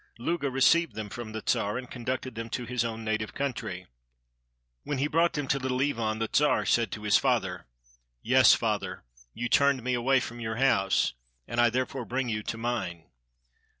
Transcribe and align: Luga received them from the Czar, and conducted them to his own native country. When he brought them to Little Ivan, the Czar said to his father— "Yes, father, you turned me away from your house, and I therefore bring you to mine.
Luga 0.17 0.49
received 0.49 0.95
them 0.95 1.09
from 1.09 1.31
the 1.31 1.43
Czar, 1.47 1.77
and 1.77 1.91
conducted 1.91 2.33
them 2.33 2.49
to 2.49 2.65
his 2.65 2.83
own 2.83 3.03
native 3.03 3.35
country. 3.35 3.85
When 4.83 4.97
he 4.97 5.05
brought 5.05 5.33
them 5.33 5.47
to 5.49 5.59
Little 5.59 5.79
Ivan, 5.79 6.17
the 6.17 6.27
Czar 6.35 6.65
said 6.65 6.91
to 6.93 7.03
his 7.03 7.17
father— 7.19 7.67
"Yes, 8.23 8.55
father, 8.55 9.03
you 9.35 9.47
turned 9.47 9.83
me 9.83 9.93
away 9.93 10.19
from 10.19 10.39
your 10.39 10.55
house, 10.55 11.13
and 11.47 11.61
I 11.61 11.69
therefore 11.69 12.05
bring 12.05 12.29
you 12.29 12.41
to 12.41 12.57
mine. 12.57 13.11